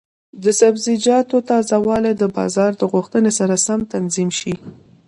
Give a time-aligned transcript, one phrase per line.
[0.43, 4.53] د سبزیجاتو تازه والي د بازار د غوښتنې سره سم تنظیم شي.